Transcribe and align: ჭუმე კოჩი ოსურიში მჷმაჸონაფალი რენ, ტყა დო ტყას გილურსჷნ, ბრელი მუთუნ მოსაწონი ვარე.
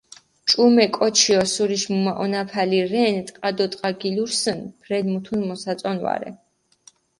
ჭუმე 0.49 0.85
კოჩი 0.95 1.31
ოსურიში 1.41 1.89
მჷმაჸონაფალი 1.95 2.79
რენ, 2.91 3.15
ტყა 3.27 3.49
დო 3.57 3.65
ტყას 3.71 3.95
გილურსჷნ, 4.01 4.59
ბრელი 4.81 5.09
მუთუნ 5.13 5.41
მოსაწონი 5.47 6.01
ვარე. 6.05 6.29